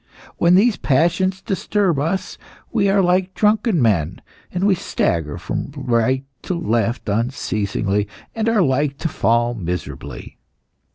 When 0.37 0.55
these 0.55 0.77
passions 0.77 1.43
disturb 1.43 1.99
us 1.99 2.39
we 2.71 2.89
are 2.89 3.03
like 3.03 3.35
drunken 3.35 3.79
men, 3.79 4.19
and 4.51 4.63
we 4.63 4.73
stagger 4.73 5.37
from 5.37 5.71
right 5.77 6.25
to 6.41 6.55
left 6.55 7.07
unceasingly, 7.07 8.07
and 8.33 8.49
are 8.49 8.63
like 8.63 8.97
to 8.97 9.07
fall 9.07 9.53
miserably. 9.53 10.39